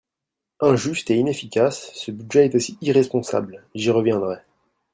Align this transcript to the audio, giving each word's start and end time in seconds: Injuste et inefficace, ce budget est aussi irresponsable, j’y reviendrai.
Injuste 0.61 1.11
et 1.11 1.17
inefficace, 1.19 1.91
ce 1.93 2.09
budget 2.09 2.45
est 2.45 2.55
aussi 2.55 2.75
irresponsable, 2.81 3.63
j’y 3.75 3.91
reviendrai. 3.91 4.37